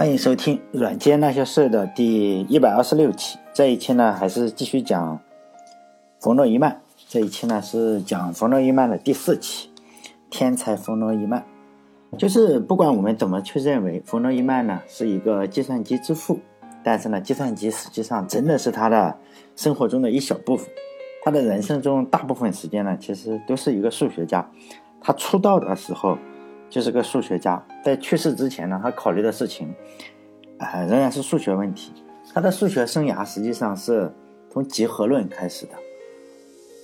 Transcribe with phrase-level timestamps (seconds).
[0.00, 3.38] 欢迎收听《软件那些事》的第一百二十六期。
[3.52, 5.20] 这一期呢，还是继续讲
[6.18, 6.80] 冯诺依曼。
[7.06, 9.68] 这一期呢，是讲冯诺依曼的第四期。
[10.30, 11.44] 天才冯诺依曼，
[12.16, 16.40] 就是不管我们怎么去认为冯诺依曼呢是一个计算机之父，
[16.82, 19.14] 但是呢，计算机实际上真的是他的
[19.54, 20.66] 生活中的一小部分。
[21.22, 24.50] 他的人生中大部分时间呢，其实都是一个数学家。
[24.98, 26.16] 他出道的时候。
[26.70, 29.74] 就是个数学家，在去世之前呢，他考虑的事情，
[30.58, 31.92] 啊，仍然是数学问题。
[32.32, 34.12] 他的数学生涯实际上是
[34.48, 35.72] 从集合论开始的，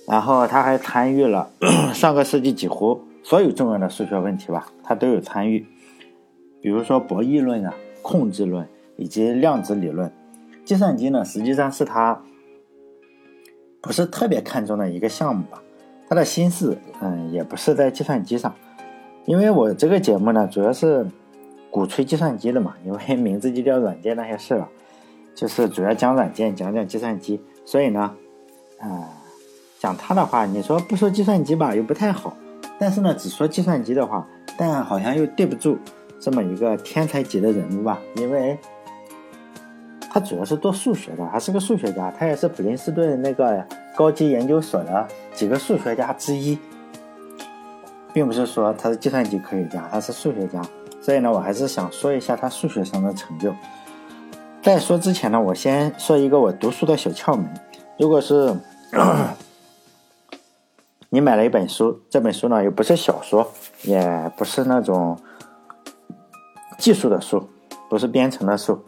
[0.05, 1.49] 然后他还参与了
[1.95, 5.65] 上个世纪几乎所有重要的数学问题吧，他都有参与。
[6.61, 8.67] 比如说博弈论啊、控制论
[8.97, 10.11] 以及量子理论。
[10.65, 12.21] 计算机呢，实际上是他
[13.79, 15.63] 不是特别看重的一个项目吧。
[16.09, 18.53] 他的心思，嗯，也不是在计算机上。
[19.27, 21.05] 因为我这个节目呢，主要是
[21.69, 24.65] 鼓吹计算机的嘛，因为 名字就叫软件那些事了，
[25.35, 27.41] 就是主要讲软件，讲讲计算机。
[27.65, 28.15] 所以呢，
[28.79, 28.87] 啊，
[29.79, 32.31] 讲他的话，你说不说计算机吧，又不太好；
[32.79, 34.25] 但是呢，只说计算机的话，
[34.57, 35.77] 但好像又对不住
[36.21, 38.57] 这么一个天才级的人物吧，因为
[40.09, 43.61] 他主要是做数学的，还是个数学家，他也是普林斯顿那个
[43.93, 46.57] 高级研究所的几个数学家之一。
[48.17, 50.59] 并不是说他是计算机科学家，他是数学家，
[50.99, 53.53] 所以呢，我还是想说一下他数学上的成就。
[54.59, 57.47] 在说之前呢，我先说一个我读书的小窍门。
[57.99, 58.55] 如果是
[61.09, 63.51] 你买了一本书，这本书呢又不是小说，
[63.83, 65.15] 也不是那种
[66.79, 67.47] 技术的书，
[67.87, 68.83] 不是编程的书，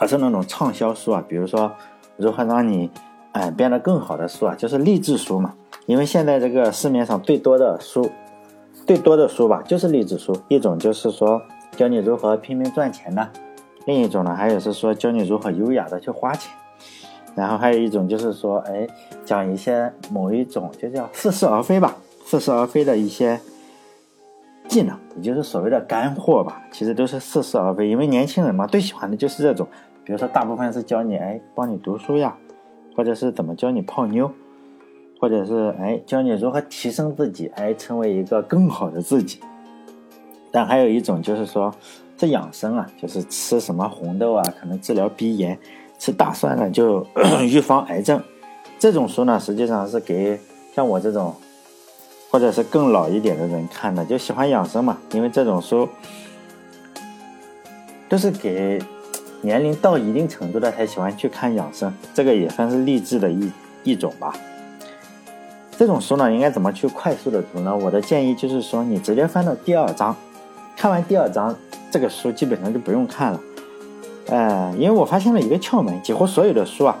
[0.00, 1.72] 而是那种畅销书啊，比如说
[2.16, 2.90] 如何让你
[3.30, 5.54] 哎变得更好的书啊，就是励志书嘛。
[5.86, 8.10] 因为现在这个市面上最多的书。
[8.86, 10.36] 最多的书吧，就是励志书。
[10.48, 11.40] 一种就是说
[11.72, 13.28] 教你如何拼命赚钱的，
[13.86, 16.52] 另一种呢，还有是说教你如何优雅的去花钱。
[17.34, 18.86] 然后还有一种就是说，哎，
[19.24, 23.40] 讲一些某一种就叫似是而非吧，似是而非的一些
[24.68, 26.62] 技能，也就是所谓的干货吧。
[26.70, 29.66] 其实都是似是而非，因为年轻人嘛，最喜欢的就是这种。
[30.04, 32.36] 比如说，大部分是教你哎，帮你读书呀，
[32.94, 34.30] 或者是怎么教你泡妞。
[35.24, 39.40] 或者是哎，教你如何提升自己，哎，成为一个更好的自己。
[40.52, 41.74] 但还有一种就是说，
[42.14, 45.56] 这养生啊，就是吃什么红豆啊，可能治疗鼻炎；
[45.98, 47.06] 吃大蒜呢，就
[47.40, 48.22] 预防癌症。
[48.78, 50.38] 这种书呢，实际上是给
[50.74, 51.34] 像我这种，
[52.30, 54.98] 或者是更老一点的人看的，就喜欢养生嘛。
[55.12, 55.88] 因为这种书
[58.10, 58.78] 都是给
[59.40, 63.50] 年龄到一定程度的才喜欢去看养生，这个也算是励志的一
[63.84, 64.34] 一种吧。
[65.76, 67.76] 这种书呢，应该怎么去快速的读呢？
[67.76, 70.14] 我的建议就是说，你直接翻到第二章，
[70.76, 71.54] 看完第二章，
[71.90, 73.40] 这个书基本上就不用看了。
[74.26, 76.96] 呃，因为我发现了一个窍门，几乎所有的书啊，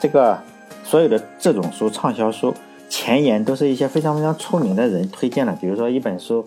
[0.00, 0.38] 这个
[0.82, 2.52] 所有的这种书畅销书
[2.88, 6.44] 前言都是一些非常非常出名的人推荐的，比如说一本书，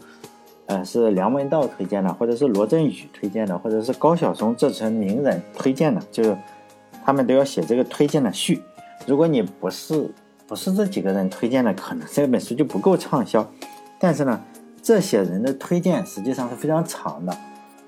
[0.65, 6.37] 呃，是梁文道推荐的，或者是罗振宇推荐的，或者是高晓松这层名人推荐的，就是
[7.05, 8.61] 他们都要写这个推荐的序。
[9.07, 10.11] 如果你不是。
[10.49, 13.47] 不是这几个人推荐的，可能这本书就不够畅销。
[13.99, 14.41] 但是呢，
[14.81, 17.37] 这些人的推荐实际上是非常长的，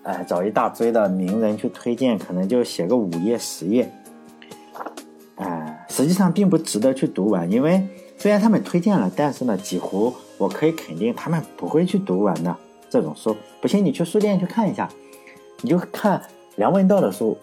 [0.04, 3.92] 哎，找一大堆的名人去推荐，可能就写个五页十页，
[5.38, 7.52] 哎，实际上并不值得去读完。
[7.52, 7.84] 因为
[8.16, 12.56] 虽然他们推荐了，但是呢，几乎我可以肯定他们不会去读完的
[12.92, 13.36] 这种书。
[13.60, 14.88] 不信你去书店去看一下，
[15.62, 16.22] 你就看
[16.58, 17.36] 梁文道的书，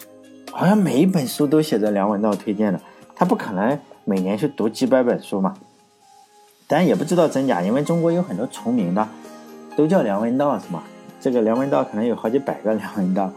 [0.49, 2.79] 好像每一本书都写着梁文道推荐的，
[3.13, 3.77] 他不可能。
[4.09, 5.53] 每年去读几百本书嘛，
[6.65, 9.07] 但也不知道真假，因为中国有很多重名的，
[9.77, 10.81] 都叫梁文道是吗？
[11.21, 13.31] 这个梁文道可能有好几百个梁文道，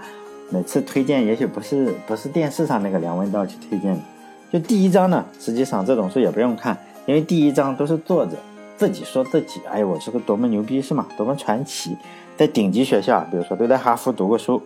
[0.48, 4.00] 每次推荐也许不是不是电视上那个梁文道去推荐的。
[4.50, 6.74] 就第一章呢，实际上这种书也不用看，
[7.04, 8.38] 因为第一章都是作者
[8.78, 11.06] 自己说自己，哎，我是个多么牛逼是吗？
[11.18, 11.94] 多么传奇，
[12.34, 14.62] 在顶级学校，比如说都在哈佛读过书。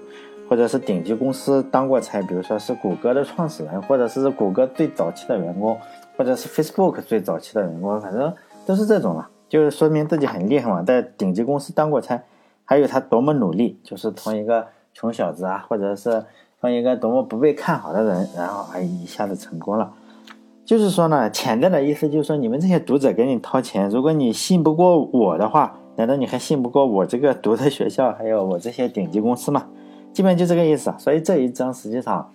[0.48, 5.76] 或者是顶级公司当过差，比如说是谷歌的创始人，或者是谷歌最早期的员工，
[6.16, 8.32] 或者是 Facebook 最早期的员工，反正
[8.64, 12.22] 都是这种了，就是说明自己很厉害嘛，在顶级公司当过差，
[12.64, 16.24] 还有他多么努力，就是从一个穷小子啊，或者是
[16.60, 19.92] 从一个多么不被看好的人，然后哎一下子成功了。
[20.64, 29.66] 就是说呢，潜在的意思就是说，你们这些读者给你掏钱，如果你信不过我的话，难道你还信不过我这个读的学校，还有我这些顶级公司吗？
[30.12, 32.32] 基本就这个意思啊，所以这一章实际上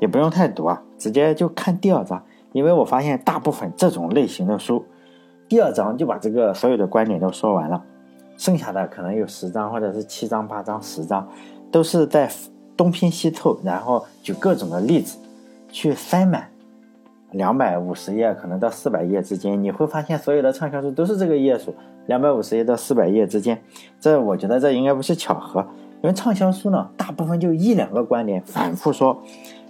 [0.00, 2.22] 也不用太读啊，直接就看第二章。
[2.52, 4.84] 因为我发现大部分这种类型的书，
[5.48, 7.82] 第二章就把这个所有的观点都说完了，
[8.36, 11.28] 剩下的可能有十章或者是七章、八章、十章，
[11.70, 12.30] 都是在
[12.76, 15.18] 东拼西凑，然后举各种的例子
[15.70, 16.48] 去塞满
[17.32, 21.74] 两百五十页，可能到四百页之间，你会发现所有的畅销书都是这个页数，
[22.06, 23.60] 两百五十页到四百页之间。
[24.00, 25.60] 这我觉得这应该不是巧合，
[26.02, 29.22] 因为畅销书呢，大部分就一两个观点反复说，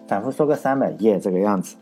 [0.06, 1.76] 反复说个三百页这个样子。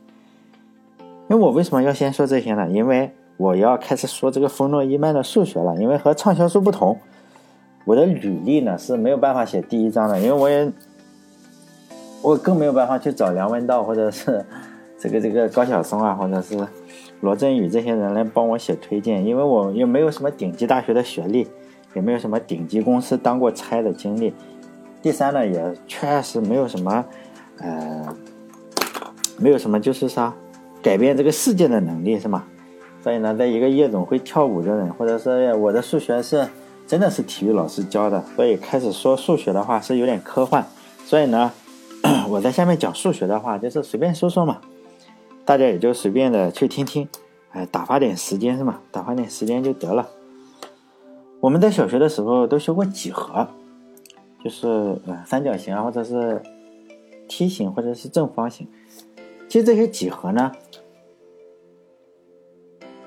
[1.28, 2.68] 因为我为什么要先说这些呢？
[2.70, 5.74] 因为我要开始说这个冯诺依曼的数学了。
[5.76, 6.98] 因为和畅销书不同，
[7.86, 10.70] 我的履历呢是没有办法写第一章的，因为我也
[12.20, 14.44] 我更没有办法去找梁文道或者是
[14.98, 16.56] 这个这个高晓松啊，或者是
[17.20, 21.48] 罗振宇这些人来帮我写推荐，因为我又没有什么顶级大学的学历，
[21.94, 24.34] 也没有什么顶级公司当过差的经历。
[25.00, 27.04] 第三呢，也确实没有什么，
[27.60, 28.14] 呃，
[29.38, 30.34] 没有什么就是啥。
[30.84, 32.44] 改变这个世界的能力是吗？
[33.02, 36.46] 所以呢，在一个夜总会跳舞的人，或者是我的数学是
[36.86, 40.66] 真的是体育老师教的，所以开始说数学的话是有点科幻。
[41.06, 41.50] 所以呢，
[42.28, 44.60] 我在下面讲数学的话就是随便说说嘛，
[45.46, 47.08] 大家也就随便的去听听，
[47.52, 48.80] 哎，打发点时间是吗？
[48.90, 50.06] 打发点时间就得了。
[51.40, 53.48] 我们在小学的时候都学过几何，
[54.44, 54.68] 就是
[55.06, 56.42] 呃三角形啊，或者是
[57.26, 58.68] 梯形，或者是正方形。
[59.54, 60.50] 其实这些几何呢，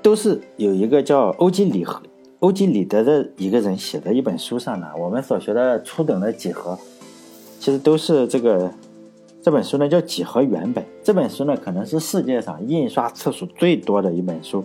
[0.01, 2.01] 都是有一个叫欧几里和
[2.39, 4.89] 欧几里得的一个人写的一本书上的。
[4.97, 6.79] 我们所学的初等的几何，
[7.59, 8.71] 其实都是这个
[9.41, 10.81] 这本书呢叫《几何原本》。
[11.03, 14.63] 这本书呢可能是世界上印刷次数最多的一本书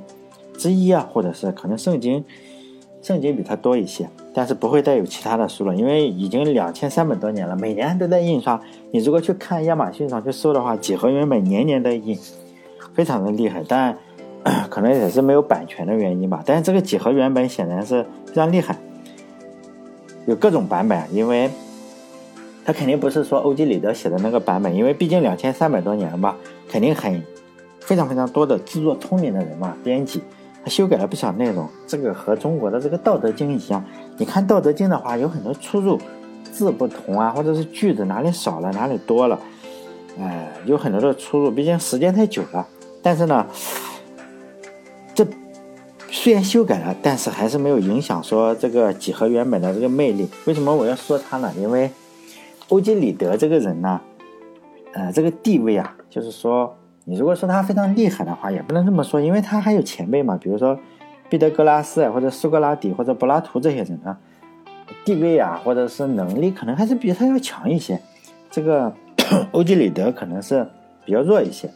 [0.57, 2.25] 之一啊，或者是可能圣经
[3.03, 4.09] 圣经比它多一些。
[4.35, 8.59] 但是不会再有其他的书了，因为已经两千三百多年了，每年都在印刷。
[8.91, 12.19] 你如果去看亚马逊上去搜的话，几何原本年年在印，
[12.95, 13.63] 非常的厉害。
[13.69, 13.95] 但
[14.71, 16.43] 可能也是没有版权的原因吧。
[16.47, 18.75] 但是这个几何原本显然是非常厉害，
[20.27, 21.51] 有各种版本，因为
[22.65, 26.37] 它肯定不是说欧几里得写的那个版本，因为毕竟两千三百多年了吧，
[26.69, 27.23] 肯定很
[27.81, 30.23] 非常非常多的自作聪明的人嘛，编辑。
[30.65, 33.85] 他修改了不少内容，这个和中国的这个《道德经》一样。
[34.17, 35.99] 你看《道德经》的话，有很多出入，
[36.53, 39.41] 字不同啊，或者是句子哪里少了，哪里多了，
[40.21, 41.51] 哎，有很多的出入。
[41.51, 42.65] 毕竟时间太久了。
[43.03, 43.45] 但是呢，
[45.13, 45.27] 这
[46.09, 50.29] 虽然修改了，但是还是没有影响说这个几何原本的这个魅力。
[50.45, 51.53] 为什么我要说他呢？
[51.59, 51.91] 因为
[52.69, 54.01] 欧几里得这个人呢，
[54.93, 56.77] 呃，这个地位啊，就是说。
[57.05, 60.79] 你如果说他非常厉害的话，也不能这么说，因为他还有前辈嘛，比如说
[61.29, 64.17] 毕德哥拉斯啊，或者苏格拉底或者柏拉图这些人啊，
[65.05, 68.01] 地位啊，或者是能力可能还是比他要强一些。
[68.51, 68.93] 这个
[69.51, 70.65] 欧几里得可能是
[71.05, 71.69] 比较弱一些，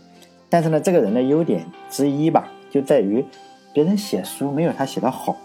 [0.48, 3.24] 但是呢，这个人的优点之一吧，就在于
[3.72, 5.36] 别人写书没有他写的好。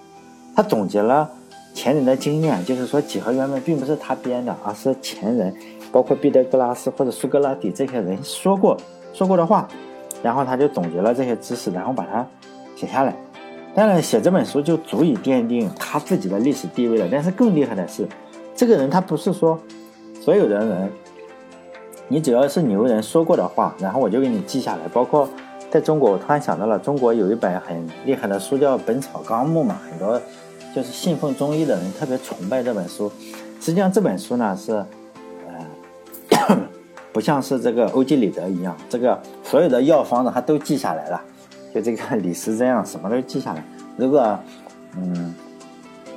[0.55, 1.27] 他总结了
[1.73, 5.55] 前人的经验，就是说几何原本并不是他编的，而是前人，
[5.91, 8.77] 包括毕德哥拉斯或者苏格拉底这些人说过。
[9.13, 9.67] 说过的话，
[10.23, 12.25] 然后他就总结了这些知识，然后把它
[12.75, 13.15] 写下来。
[13.73, 17.07] 当然，写这本书就足以奠定他自己的历史地位了。
[17.11, 18.07] 但是更厉害的是，
[18.55, 19.59] 这个人他不是说
[20.21, 20.91] 所有的人，
[22.07, 24.81] 你只要是牛人说过的话，然后我就给你记下来。
[24.93, 25.29] 包括
[25.69, 30.21] 在中国，我突然想到了，中国有一本很厉害的书叫《本草纲目》嘛，很多
[30.75, 33.11] 就是信奉中医的人特别崇拜这本书。
[33.59, 34.73] 实际上这本书呢是。
[36.37, 36.57] 呃
[37.13, 41.21] 不像是这个欧几里得一样，这个所有的药方子他都记下来了，
[41.73, 43.63] 就这个李时珍啊，什么都记下来。
[43.97, 44.39] 如果，
[44.95, 45.35] 嗯，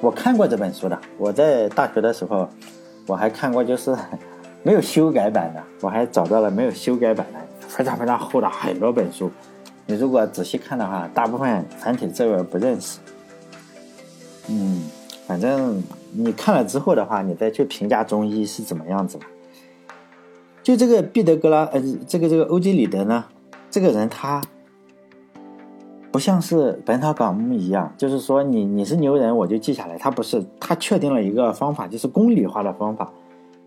[0.00, 2.48] 我看过这本书的，我在大学的时候，
[3.06, 3.96] 我还看过，就是
[4.62, 9.30] 没有修改版的，我还找到了没有修改版的，非常非常厚的很多本书。
[9.86, 12.98] 你如果仔细看的话，大部分繁体字我不认识。
[14.48, 14.82] 嗯，
[15.26, 15.82] 反正
[16.12, 19.24] 你看了之后的话，你再去评价中医是怎么样子的。
[20.64, 23.22] 就这个毕德格拉，呃，这个这个欧几里得呢，
[23.70, 24.40] 这个人他
[26.10, 33.12] 不像是《本草纲目》一样，就是说你你是牛人我就记下来，他不是，他确定了一个方法，就是公理化的方法，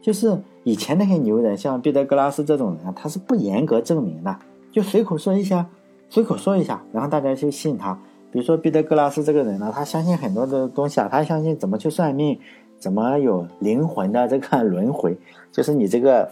[0.02, 4.36] 就是以前那些牛人，像毕德格拉斯这种人，他是不严格证明的，
[4.72, 5.68] 就随口说一下，
[6.10, 7.94] 随口说一下，然后大家就信他。
[8.32, 12.40] 比如说毕德格拉斯这个人呢，他相信很多的东西啊，他相信怎么去算命，
[12.80, 15.16] 怎么有灵魂的这个轮回，
[15.52, 16.32] 就是你这个。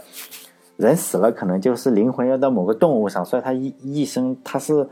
[0.77, 4.87] 人死了，可能就是灵魂要到某个动物上，所以他一一生他是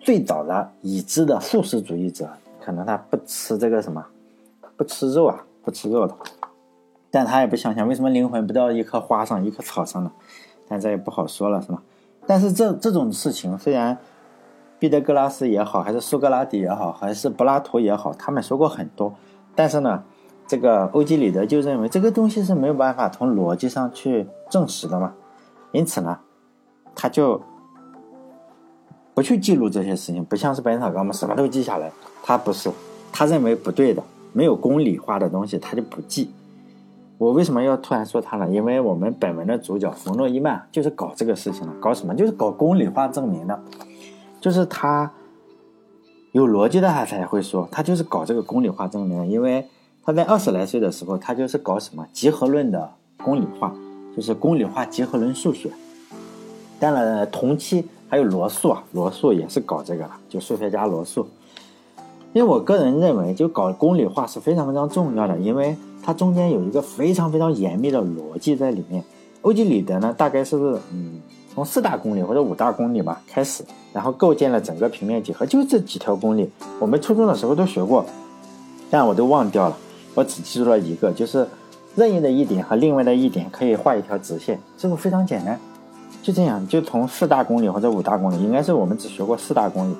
[0.00, 2.28] 最早的已知的素食主义者，
[2.64, 4.04] 可能他不吃这个什么，
[4.76, 6.14] 不吃肉啊，不吃肉的，
[7.10, 10.10] 但他也不想想为什么灵魂不到一棵花上、一棵草上呢？
[10.68, 11.82] 但这也不好说了，是吧？
[12.26, 13.98] 但是这这种事情，虽然
[14.78, 19.14] 毕德哥拉斯也好，还是苏格拉底也好，还是柏拉图也好，他们说过很多，
[19.54, 20.04] 但是呢。
[20.52, 25.14] 这个欧几里得就认为这个东西是没有办法从逻辑上去证实的嘛，
[25.70, 26.18] 因此呢，
[26.94, 27.40] 他就
[29.14, 31.90] 不去记录这些事情，不像是本草纲目什么都记下来，
[32.22, 32.70] 他不是，
[33.10, 34.02] 他认为不对的，
[34.34, 36.30] 没有公理化的东西他就不记。
[37.16, 38.46] 我为什么要突然说他呢？
[38.50, 42.14] 因为我们本文的主角冯诺依曼就是搞这个事情的，搞什么？
[42.14, 43.58] 就是搞公理化证明的，
[44.38, 45.10] 就是他
[46.32, 49.66] 有逻辑的他才会说，他就是搞这个公理化证明的，因为。
[50.04, 53.72] 他在二十来岁的时候，他就是搞什么集合论的公理化，
[54.16, 55.70] 就是公理化集合论数学。
[56.80, 61.28] 当然，同期还有罗素啊，罗素也是搞这个，就数学家罗素。
[62.32, 69.04] 因为我个人认为，就搞公理化是非常非常重要的，因为它中间有一个非常非常严密的逻辑在里面。
[69.42, 70.56] 欧几里得呢，大概是
[70.92, 71.20] 嗯，
[71.54, 78.04] 从四大公理或者五大公理吧开始，然后构建了整个平面几何，就这几条公理，我们初中的时候都学过，
[78.90, 79.76] 但我都忘掉了。
[80.14, 81.46] 我只记住了一个，就是
[81.94, 85.58] 任意的一点和另外的一点可以画一条直线，这个非常简单。
[86.22, 89.96] 就这样，就从四大公理或者五大公理，应该是我们只学过四大公理。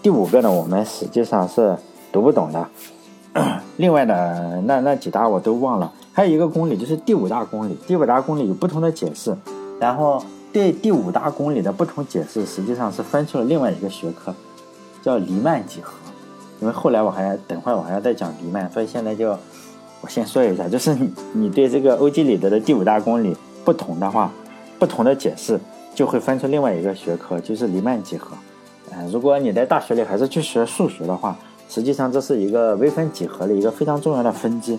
[0.00, 1.76] 第五个呢，我们实际上是
[2.12, 2.68] 读不懂的。
[3.76, 5.92] 另外的那那几大我都忘了。
[6.12, 9.36] 还有一个公理就是第五大公理，第五大公理有不同的解释。
[9.80, 14.34] 然后对第五大公理的不同解释，实际上是分出了另外一个学科，
[15.02, 15.92] 叫黎曼几何。
[16.60, 19.30] 因为后来我还等会儿我还要再讲黎曼，所以现在就
[20.00, 24.32] 我先说一下， 就是你你对这个欧几里得的第五大公理不同的话，
[24.78, 25.58] 不同的解释
[25.94, 28.36] 就会分出另外一个学科，就是黎曼几何。
[28.92, 31.36] 嗯，如果你在大学里还是去学数学的话，
[31.68, 34.78] 实际上这是一个微分几何的一个非常重要的分支。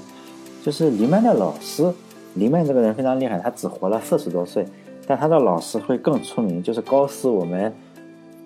[0.63, 1.93] 就是黎曼的老师，
[2.35, 4.65] 黎曼这个人非常厉害，他只活了四十多岁，
[5.05, 7.73] 但他的老师会更出名，就是高斯我们。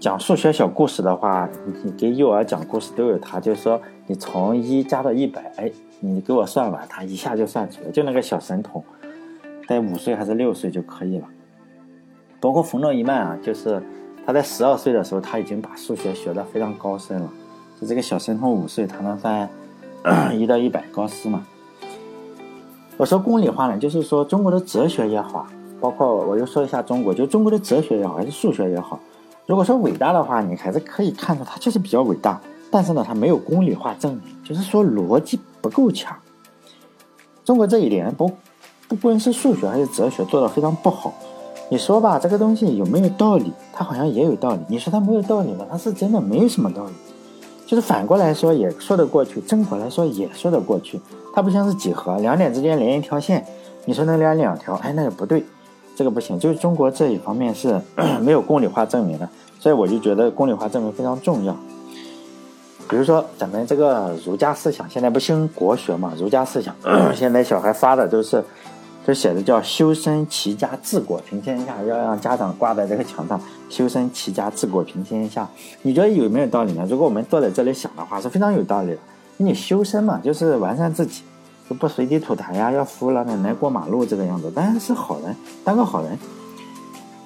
[0.01, 1.48] 讲数学小故事的话，
[1.84, 8.84] 你给幼儿讲故事都有他，就是说你从一加到一百，哎，你给我算完，他一下就算出来，就那个小神童，
[9.67, 11.27] 在五岁还是六岁就可以了。
[12.39, 13.79] 包括冯诺依曼啊，就是
[14.25, 17.29] 他在十二岁的时候，他已经把数学学得非常高深了。
[17.79, 19.48] 就这个小神童五岁，他能算
[20.34, 21.46] 一到一百高斯嘛？
[22.98, 25.46] 我说公理化呢，就是说中国的哲学也好，
[25.79, 29.00] 包括我又说一下中国，就中国的哲学也好，还是数学也好。
[29.48, 36.16] 如果说伟大的话，你还是可以看出它就是比较伟大，但是呢，它没有公理化证明，就是说逻辑不够强。
[37.44, 38.32] 中国这一点不
[38.88, 41.14] 不光是数学还是哲学做的非常不好。
[41.70, 43.52] 你说吧，这个东西有没有道理？
[43.74, 44.60] 它好像也有道理。
[44.68, 45.66] 你说它没有道理吗？
[45.70, 46.92] 它是真的没有什么道理。
[47.66, 51.00] 就是反过来说也说得过去，正过来说也说得过去。
[51.34, 53.46] 它不像是几何，两点之间连一条线，
[53.86, 54.76] 你说能连两条？
[54.76, 55.46] 哎，那也不对。
[55.96, 57.80] 这个不行，就是中国这一方面是
[58.22, 59.30] 没有公理化证明的，
[59.60, 61.56] 所以我就觉得公理化证明非常重要。
[62.90, 66.14] 比如说咱们这个儒家思想，现在不兴国学嘛？
[66.18, 66.76] 儒家思想
[67.16, 68.44] 现在小孩发的都是，
[69.08, 75.48] 就写的叫修身齐家治国平天下，要让家长挂在这个墙上，修身齐家治国平天下。
[75.84, 76.86] 你觉得有没有道理呢？
[76.90, 78.98] 如果我们坐在这里想的话，是非常有道理的。
[79.38, 81.24] 你修身嘛，就是完善自己。
[81.74, 86.18] 不随地吐痰呀，要扶老奶奶过马路这个样子，当然是好人，当个好人。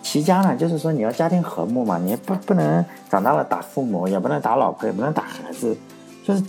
[0.01, 5.75] 齐家呢，就是说你要家庭和睦嘛，你不不能长大了打父母，也不能打老婆，也不能打孩子，
[6.23, 6.43] 就是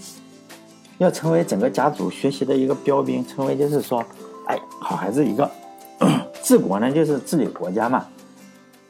[0.99, 4.05] 要成为整个家族学习的一个标兵，成为就是说，
[4.47, 5.51] 哎，好孩子一个。
[6.43, 8.07] 治国呢，就是治理国家嘛。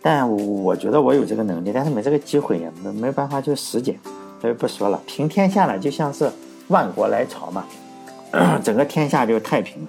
[0.02, 3.98] 但我觉得我有这个能力，但是没这个机会，也没没办法去实践，
[4.40, 5.00] 所以不说了。
[5.06, 6.30] 平天下呢，就像是
[6.68, 7.64] 万国来朝嘛。
[8.62, 9.88] 整个天下就太平了，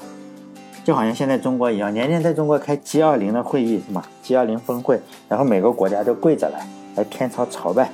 [0.84, 7.91] 就好像现在中国一样，年年在中国开 G 二零的会议是吗？G 二零峰会，然后每个国家都跪着来来天朝朝拜，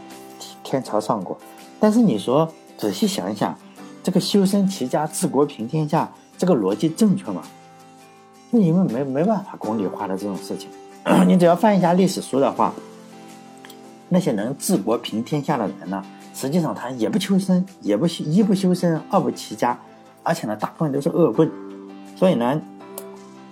[0.64, 1.38] 天朝上国。
[1.80, 2.48] 但是你说
[2.78, 3.58] 仔细想一想，
[4.04, 7.42] 这个修身齐家治国平天下，这个逻辑正确吗？
[8.52, 10.70] 那因为没没办法公理化的这种事情，
[11.26, 12.72] 你只要翻一下历史书的话，
[14.10, 16.04] 那些能治国平天下的人呢，
[16.36, 19.76] 实际上他也不修身，也不修一不修身，二不齐家。
[20.24, 21.50] 而且呢，大部分都是恶棍，
[22.15, 22.60] 所以呢，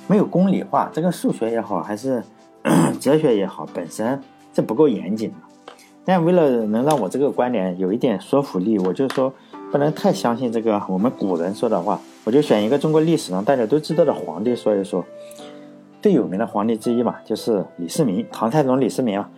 [0.07, 0.89] 没有公理化。
[0.93, 2.23] 这个数学也好，还是
[2.99, 4.19] 哲学也好，本身
[4.53, 5.35] 这不够严谨的。
[6.03, 9.31] 但为了能让我这个观点有一点说服力，我就说
[9.71, 11.99] 不能太相信这个我们古人说的话。
[12.23, 15.03] 我就选一个中国历史上大家都知道的皇帝说一说。
[16.01, 19.29] 最有名的皇帝之一嘛，就是李世民，唐太宗李世民啊。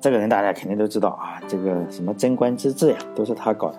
[0.00, 3.78] 这个人大家肯定都知道啊，这个什么贞观之治呀，都是他搞的。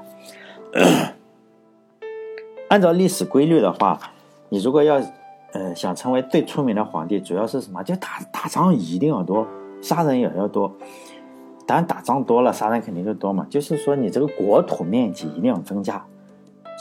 [2.72, 4.00] 按照历史规律的话，
[4.48, 4.96] 你如果要，
[5.52, 7.84] 呃，想成为最出名的皇帝，主要是什么？
[7.84, 9.46] 就打打仗一定要多，
[9.82, 10.72] 杀人也要多。
[11.68, 13.46] 当然，打仗多了，杀人肯定就多嘛。
[13.50, 16.02] 就是说，你这个国土面积一定要增加。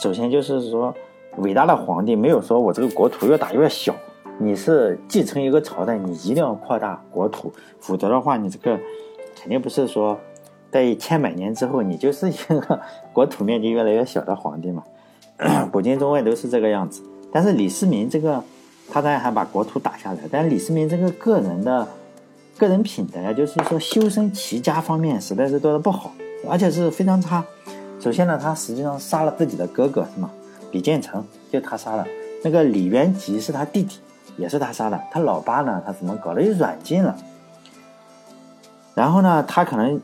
[0.01, 0.95] 首先就是说，
[1.39, 3.93] 伟大的皇帝没有说我这个国土越打越小。
[4.39, 8.79] 你是继承一个朝代，你一定要扩大国土，否则的话，你这个
[9.35, 10.17] 肯定不是说
[10.71, 12.79] 在千百年之后，你就是一个
[13.11, 14.85] 国土面积越来越小的皇帝嘛。
[15.71, 17.01] 古今中外都是这个样子。
[17.31, 18.43] 但是李世民这个，
[18.89, 21.87] 他当然还把国土打下来，但李世民这个个人的
[22.57, 26.13] 个人品德，就是说修身齐家方面实在是做的不好，
[26.49, 27.43] 而且是非常差。
[27.99, 30.29] 首先呢，他实际上杀了自己的哥哥，是吗？
[30.71, 32.05] 李建成就他杀了，
[32.43, 33.99] 那个李元吉是他弟弟。
[34.37, 35.83] 也是他杀的，他老爸呢？
[35.85, 36.41] 他怎么搞的？
[36.41, 37.15] 又软禁了。
[38.95, 39.43] 然后呢？
[39.43, 39.99] 他可能，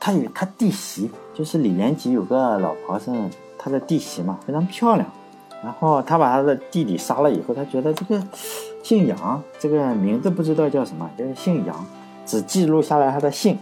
[0.00, 3.12] 他有他弟媳，就是李元吉有个老婆是
[3.64, 5.08] 他的弟媳嘛，非常漂亮。
[5.62, 8.22] 然后他把他的弟弟杀了以后，他觉得这个
[8.82, 11.86] 姓杨，这个名字不知道叫什么，就是姓杨，
[12.26, 13.58] 只记录下来他的姓，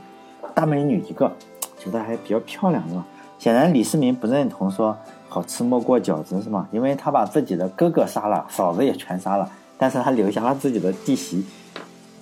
[0.52, 1.30] 大美女一个，
[1.78, 3.06] 觉得还比较漂亮，是吧？
[3.38, 4.97] 显然李世民不认同说。
[5.28, 6.68] 好吃莫过饺子是吗？
[6.71, 11.42] 因为他把自己的哥哥杀了，嫂子也全杀了，但是他留下了自己的弟媳，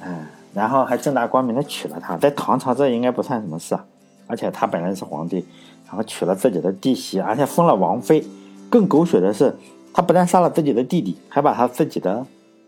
[0.00, 3.84] 嗯，然后还正大光明的娶了她，在唐朝这应该不算什么事啊，
[4.28, 5.44] 而且他本人是皇帝，
[5.90, 8.24] 然后娶了自己的弟媳，而且封了王妃。
[8.70, 9.54] 更狗血的是，
[9.92, 12.24] 他不但杀了自己的弟弟，还把他自己的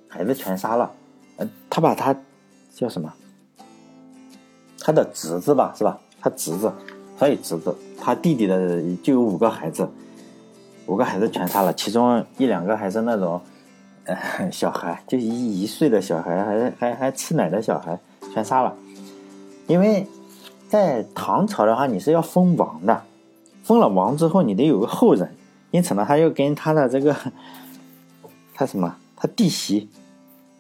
[0.09, 0.91] 孩子全杀了，
[1.37, 2.15] 呃，他把他
[2.75, 3.13] 叫什么？
[4.81, 6.01] 他的侄子吧，是吧？
[6.21, 6.73] 他侄子，
[7.17, 9.89] 所以侄子，他弟弟的就有五个孩子。
[10.89, 13.41] 五个孩子全杀了，其中一两个还是那种，
[14.51, 17.97] 小孩，就一一岁的小孩，还还还吃奶的小孩，
[18.35, 18.75] 全杀了。
[19.69, 20.05] 因为
[20.69, 23.01] 在唐朝的话，你是要封王的，
[23.63, 25.35] 封了王之后，你得有个后人，
[25.71, 27.17] 因此呢，他又跟他的这个，
[28.55, 29.89] 他什么，他弟媳，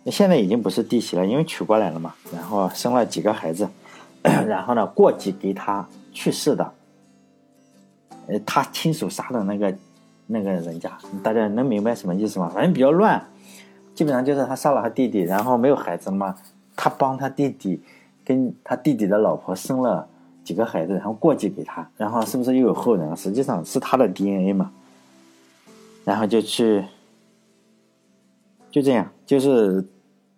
[0.06, 3.68] 现在已经不是弟媳了，因为娶过来了嘛，然后生了几个孩子，
[4.22, 6.72] 然后呢，过继给他去世的，
[8.26, 9.74] 呃，他亲手杀的那个。
[10.28, 10.90] 那个人家，
[11.22, 12.48] 大家能明白什么意思吗？
[12.54, 13.22] 反正比较乱，
[13.92, 16.36] 基本上就是他杀了他弟弟，然后没有孩子嘛，
[16.74, 17.82] 他帮他弟弟
[18.24, 20.08] 跟他弟弟的老婆生了
[20.44, 23.16] 几个孩子，然后过继给他，然后是不是又有后人？
[23.16, 24.72] 实际上是他的 DNA 嘛，
[26.04, 26.84] 然后就去，
[28.70, 29.84] 就这样，就是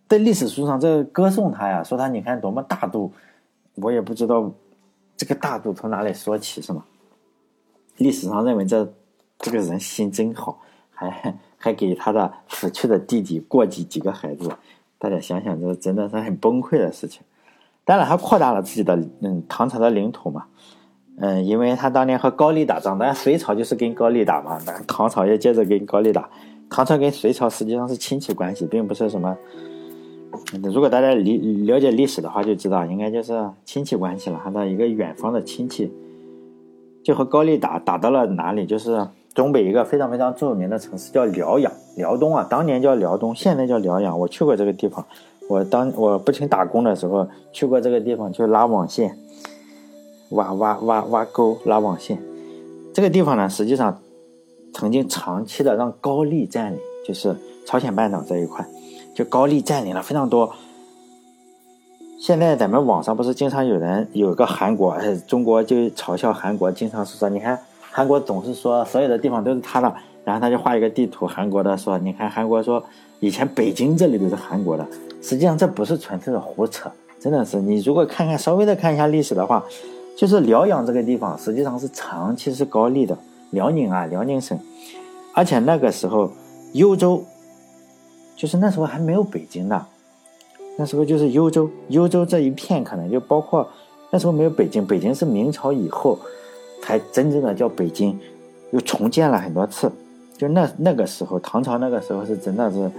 [0.08, 3.12] 在历史书上这歌颂他呀，说他你看多么大度，
[3.76, 4.52] 我也不知道
[5.16, 6.84] 这个大度从哪里说起，是吗？
[7.96, 8.92] 历史上认为这。
[9.40, 10.58] 这个人心真好，
[10.90, 14.48] 还还给他的死去的弟弟过继几个孩子，
[14.96, 17.20] 大家想想，这真的是很崩溃的事情。
[17.84, 20.44] 当然，他扩大了自己的嗯唐朝的领土嘛，
[21.18, 26.28] 嗯，因为他当年和高丽打仗，当然隋朝就是跟高丽打嘛，那唐朝也接着跟高丽打。
[26.70, 29.36] 唐朝跟隋朝实际上是亲戚关系，并不是什么。
[30.62, 35.92] 如果大家理了解历史的话，就知道应该就是亲戚关系了，他的一个远方的亲戚，
[37.04, 39.06] 就和高丽打打到了哪里，就是。
[39.34, 44.16] 东北一个非常非常著名的城市叫辽阳，辽东啊，当年叫辽东，现在叫辽阳。
[44.16, 45.04] 我去过这个地方，
[45.48, 49.18] 我当我不停打工的时候去过这个地方，去拉网线，
[50.30, 52.18] 挖挖挖挖沟拉网线。
[52.92, 54.00] 这个地方呢，实际上
[54.72, 58.66] 曾经长期的让高丽占领，就是朝鲜半岛这一块，
[59.14, 60.52] 就高丽占领了非常多。
[62.20, 67.58] 现在咱们网上不是经常有人有个韩国，中国就嘲笑韩国，经常是说你看。
[67.96, 72.82] 韩国总是说所有的地方都是他的，然后他就画一个地图，韩国的说，你看韩国说
[73.20, 74.84] 以前北京这里都是韩国的，
[75.24, 79.64] 实际上这不是纯粹的胡扯，真的是你如果看看稍微的看一下历史的话，
[80.14, 83.16] 就是辽阳这个地方实际上是长期是高丽的，
[83.50, 84.58] 辽宁啊辽宁省，
[85.32, 86.30] 而且那个时候
[86.74, 87.24] 幽州，
[88.36, 89.86] 就是那时候还没有北京呢，
[90.76, 93.66] 那时候就是幽州，幽州这一片可能就包括
[94.10, 96.18] 那时候没有北京，北京是明朝以后。
[96.86, 98.20] 才真正的叫北京，
[98.70, 99.90] 又重建了很多次。
[100.36, 102.90] 就那那个时候，唐朝那个时候是真的是，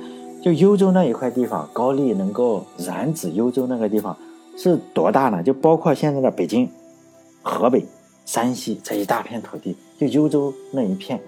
[0.45, 4.15] 就幽州那一块地方，高丽能够染指幽州那个地方
[4.55, 5.41] 是多大呢？
[5.41, 6.69] 就包括现在的北京、
[7.41, 7.83] 河北、
[8.27, 11.19] 山西这一大片土地，就幽州那一片。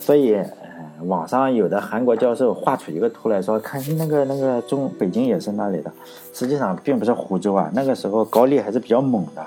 [0.00, 5.92] 所以，呃，网上有的韩国教授画出一个图来说，看那个那个中北京也是那里的，
[6.32, 7.70] 实际上并不是湖州啊。
[7.74, 9.46] 那个时候高丽还是比较猛的。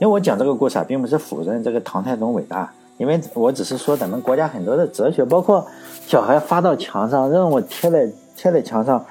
[0.00, 5.66] 为我讲这个故事啊，并不是否认这个唐太宗伟大，因为我只是说咱们国家很多的哲学，包括
[6.06, 9.04] 小孩发到墙上，让我贴在贴在墙上，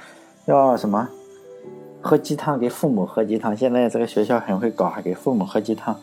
[0.46, 1.08] 要什么
[2.02, 3.56] 喝鸡汤给父母喝鸡汤。
[3.56, 5.96] 现在这个学校很会搞，还给父母喝鸡汤，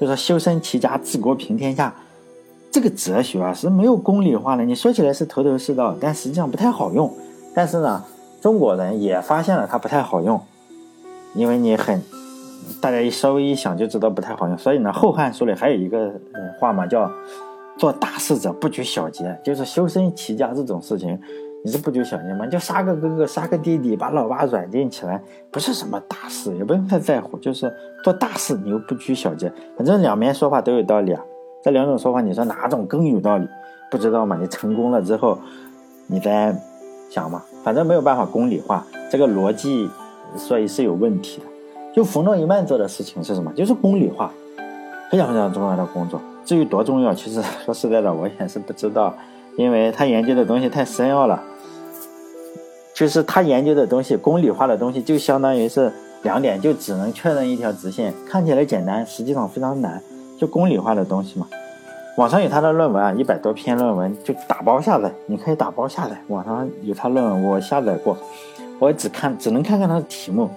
[0.00, 1.94] 就说修身齐家治国平天下，
[2.72, 4.64] 这个哲学啊是没有公理化的。
[4.64, 7.12] 你说起来是头头是道，但实际上不太好用。
[7.54, 8.04] 但是呢，
[8.40, 10.40] 中国人也发现了它不太好用，
[11.34, 12.02] 因为你很。
[12.80, 16.12] 大家一稍微一想就知道不太好用，所以呢，《后汉书》里还有一个
[16.58, 17.10] 话嘛，叫
[17.76, 21.18] 做大事者不拘小节，就是修身齐家这种事情，
[21.64, 22.46] 你是不拘小节吗？
[22.46, 27.36] 就杀个哥哥，杀个弟弟，把老爸软禁起来，不是什么大事，也不用太在乎。
[27.38, 27.72] 就是
[28.04, 31.22] 做大事，你又不拘小节，反正两边说话都有道理啊。
[31.64, 33.48] 这两种说法，你说哪种更有道理？
[33.90, 34.38] 不知道吗？
[34.40, 35.38] 你成功了之后，
[36.06, 36.54] 你再
[37.10, 37.42] 想嘛。
[37.64, 39.90] 反正没有办法公理化，这个逻辑，
[40.36, 41.57] 所以是有问题的。
[41.94, 43.52] 就冯诺依曼做的事情是什么？
[43.54, 44.32] 就是公理化，
[45.10, 46.20] 非常非常重要的工作。
[46.44, 49.14] 至于多重要，其实说实在的，我也是不知道，
[49.56, 51.42] 因为他研究的东西太深奥了。
[52.94, 60.02] 就是他研究的东西，公理化的东西，就相当于是两点，就只能确认一条直线，看起来简单，实际上非常难。
[60.38, 61.46] 就公理化的东西嘛。
[62.16, 66.20] 网上有他的论文啊，一百多篇论文，就打包下载，你可以打包下载。
[66.26, 68.16] 网上有他论文，我下载过，
[68.80, 70.50] 我只看，只能看看他的题目。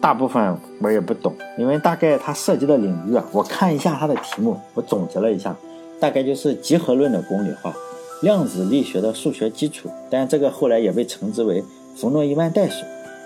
[0.00, 5.56] 大部分我也不懂，因为大概它涉及的领域啊，我看一下它的题目，我总结了一下，
[5.98, 7.74] 大概就是集合论的公理化，
[8.22, 11.64] 量子力学的数学基础，但这个后来也被称之为
[11.96, 12.84] 冯诺依曼代数，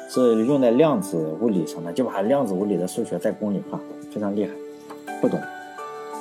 [0.09, 3.79] 是用在量子物理上的，就把量子物理的数学再公理化，
[4.11, 4.53] 非常厉害。
[5.21, 5.39] 不懂，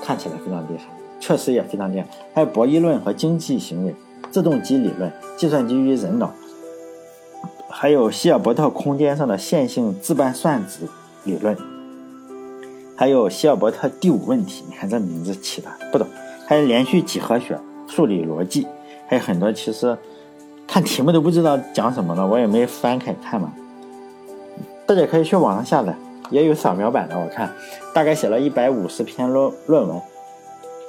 [0.04, 0.86] 看起来非常厉害，
[1.20, 2.08] 确实也非常厉害。
[2.34, 3.96] 还有博弈论和经济行为、
[4.30, 6.34] 自动机理论、计算机与人脑。
[7.72, 10.88] 还有希尔伯特空间上的线性自伴算子
[11.24, 11.56] 理论，
[12.98, 16.08] 还有希尔伯特第五问题，你看这名字起的不懂。
[16.48, 18.68] 还有连续几何学、数理逻辑，
[19.08, 19.96] 还有很多其实
[20.68, 23.54] 看题目都不知道讲什么了，我也没翻开看嘛。
[24.88, 25.96] 大家可以去网上下载，
[26.32, 27.16] 也有扫描版的。
[27.20, 27.54] 我看
[27.94, 30.02] 大概写了一百五十篇论论文，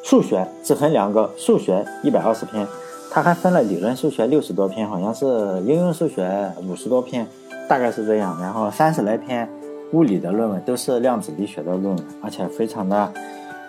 [0.03, 2.67] 数学只分两个，数学一百二十篇。
[3.13, 5.27] 他还分了理论数学六十多篇，好像是
[5.67, 7.27] 应用数学五十多篇，
[7.69, 8.41] 大概是这样。
[8.41, 9.49] 然后三十来篇
[9.93, 13.13] 物理的论文都是量子力学的论文，而且非常的，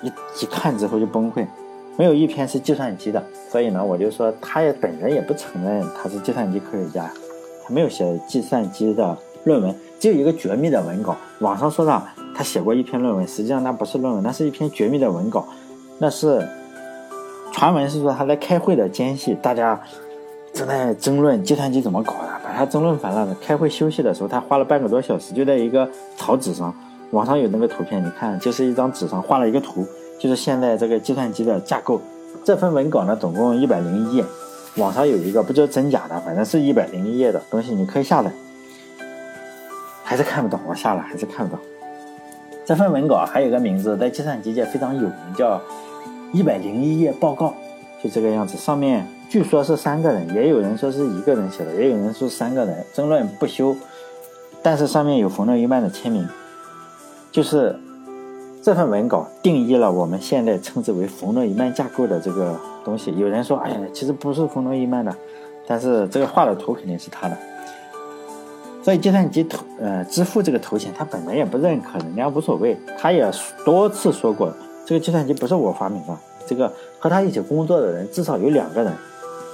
[0.04, 0.08] 一
[0.44, 1.48] 一看之后就崩溃，
[1.98, 3.24] 没有一篇是计算机的。
[3.50, 7.12] 所以呢，我就说他也本人也不承认他是计算机科学家，
[7.66, 11.18] 他没有写计算机的论文，只有一个绝密的文稿。
[11.40, 12.04] 网上说的
[12.36, 15.48] 他写过一篇论文，实际上那不是论文，那是一篇绝密的文稿，
[15.98, 16.48] 那是。
[17.52, 19.80] 传闻是说他在开会的间隙，大家
[20.54, 23.36] 正在争论计算机怎么搞的，把他争论烦了。
[23.40, 25.88] 开会休息的时候，他花了半个多小时，就在一个
[26.18, 26.74] 草纸上，
[27.12, 29.86] 网上有那个图片，你看，就是一张纸上画了一个图，
[30.18, 32.02] 就是现在这个计算机的架构。
[32.44, 34.26] 这份文稿呢，总共一百零一页，
[34.78, 38.32] 网上有一个不知道真假的，反正是一百零一页的东西，你可以下载。
[40.04, 41.64] 还是看不懂，我下了还是看不懂。
[42.66, 45.62] 这份文稿还有个名字，在计算机界非常有名，叫。
[46.34, 47.54] 一百零一页报告，
[48.02, 48.58] 就这个样子。
[48.58, 53.76] 上面据说是三个人，也有人说是一个人写的，也有人说三个人，争论不休。
[54.64, 56.28] 但是上面有冯诺依曼的签名，
[57.32, 57.76] 就是
[58.62, 63.14] 这份文稿定义了我们现在称之为冯诺依曼架构的这个东西。
[63.18, 65.14] 有人说，哎呀，其实不是冯诺依曼的，
[65.68, 67.38] 但是这个画的图肯定是他的。
[68.84, 72.78] 所以计算机头呃之父这个头衔，他本人也不认可，人家无所谓。
[72.98, 73.30] 他也
[73.66, 74.54] 多次说过。
[74.92, 76.14] 这个计算机不是我发明的，
[76.46, 78.92] 这个和他一起工作的人至少有两个人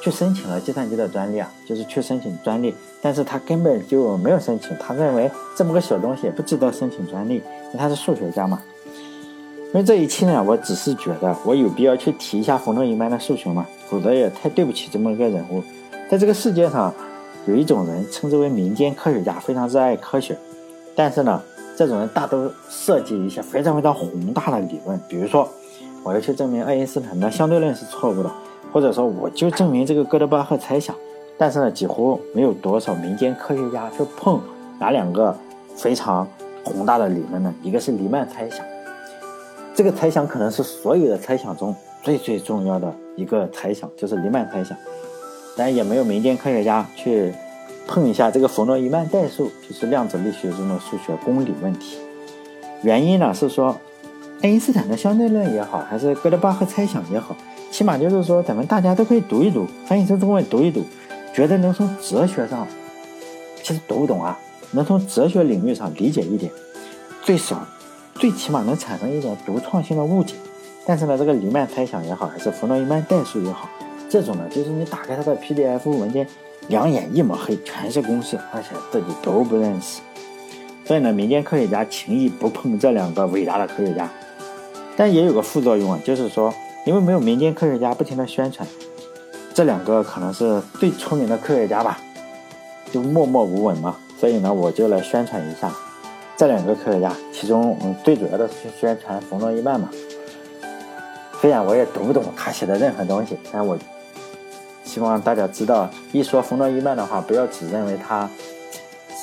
[0.02, 2.74] 去申请了计算机的专利啊，就是去申请专利，
[3.04, 8.60] 但是他根本就没有申请，他认为这么个小东西不值得申请专利，因为他是数学家嘛。
[9.68, 15.62] 因为这一期呢，我只是觉得我有必要去提一下冯诺依曼的数学嘛，否则也太对不起这么一个人物。
[16.10, 16.92] 在这个世界上，
[17.46, 20.36] 有一种人称之为民间科学家，非常热爱科学，
[20.96, 21.40] 但是呢。
[21.78, 25.48] 这种人大都设计一些非常非常宏大的理论，比如说，
[26.04, 28.32] 我要去证明爱因斯坦的相对论是错误的，
[28.74, 30.96] 或者说我就证明这个哥德巴赫猜想。
[31.38, 34.42] 但是呢，几乎没有多少民间科学家去碰
[34.80, 35.38] 哪两个
[35.76, 36.28] 非常
[36.64, 37.54] 宏大的理论呢？
[37.62, 38.66] 一个是黎曼猜想，
[39.76, 44.76] 这个猜想可能是所有的猜想中最最重要的一个猜想，就是黎曼猜想。
[45.56, 47.32] 但也没有民间科学家去。
[47.88, 51.98] 碰一下这个冯诺依曼代数，就是量子力学中的数学公理问题。
[52.84, 53.76] 原因呢是说，
[54.42, 57.36] 爱因斯坦的相对论也好，还是哥德巴赫猜想也好，
[57.72, 60.84] 起码就是说咱们大家都可以读一读，翻译成中文读一读，
[61.34, 62.68] 觉得能从哲学上，
[63.64, 64.38] 其实读不懂啊，
[64.72, 66.52] 能从哲学领域上理解一点，
[67.24, 67.66] 最少，
[68.16, 70.36] 最起码能产生一点独创性的误解。
[70.86, 73.68] 但是呢，这个黎曼猜想也好，还是冯诺依曼代数也好，
[74.10, 76.28] 这种呢，就是你打开它的 PDF 文件。
[76.68, 80.02] 两眼一抹黑，全是公式，而且自己都不认识。
[80.86, 84.10] 所以呢，民间科学家轻易不碰这两个伟大的科学家。
[84.96, 86.54] 但也有个副作用啊，就是说，
[86.86, 88.68] 因为没有民间科学家不停的宣传，
[89.54, 92.00] 这两个可能是最出名的科学家吧，
[92.92, 93.96] 就默默无闻嘛。
[94.20, 95.72] 所以呢，我就来宣传一下
[96.36, 99.90] 这两个科学家，其中最主要的是宣传冯诺依曼嘛。
[101.40, 103.78] 虽然我也读不懂他写的任何东西，但我
[104.98, 108.28] 希望大家知道，一说冯诺依曼的话，不要只认为他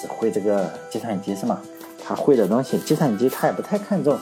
[0.00, 1.60] 只会这个计算机是吗？
[2.06, 4.16] 他会的东西，计算机他也不太看重。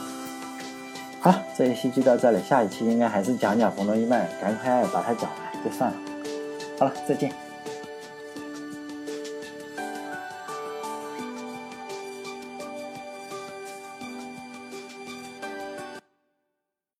[1.19, 5.97] 好了，这一期就到这里，下一期应该还是讲讲冯诺依曼，赶快把它讲完就算了。
[6.79, 7.31] 好了，再见。